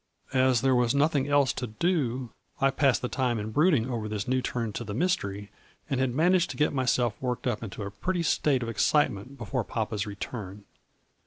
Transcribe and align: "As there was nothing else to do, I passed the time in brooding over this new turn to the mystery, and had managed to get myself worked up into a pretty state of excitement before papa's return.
"As 0.33 0.61
there 0.61 0.73
was 0.73 0.95
nothing 0.95 1.27
else 1.27 1.53
to 1.53 1.67
do, 1.67 2.31
I 2.59 2.71
passed 2.71 3.03
the 3.03 3.07
time 3.07 3.37
in 3.37 3.51
brooding 3.51 3.87
over 3.87 4.09
this 4.09 4.27
new 4.27 4.41
turn 4.41 4.73
to 4.73 4.83
the 4.83 4.95
mystery, 4.95 5.51
and 5.91 5.99
had 5.99 6.09
managed 6.11 6.49
to 6.49 6.57
get 6.57 6.73
myself 6.73 7.13
worked 7.21 7.45
up 7.45 7.61
into 7.61 7.83
a 7.83 7.91
pretty 7.91 8.23
state 8.23 8.63
of 8.63 8.69
excitement 8.69 9.37
before 9.37 9.63
papa's 9.63 10.07
return. 10.07 10.65